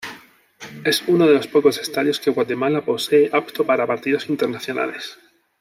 Es 0.83 1.03
uno 1.05 1.27
de 1.27 1.35
los 1.35 1.45
pocos 1.45 1.77
estadios 1.77 2.19
que 2.19 2.31
Guatemala 2.31 2.83
posee 2.83 3.29
apto 3.31 3.67
para 3.67 3.85
partidos 3.85 4.29
internacionales. 4.29 5.19